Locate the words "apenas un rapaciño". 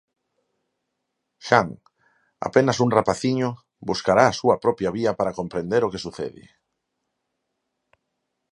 2.47-3.49